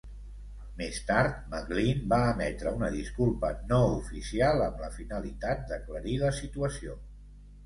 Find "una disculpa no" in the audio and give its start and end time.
2.77-3.79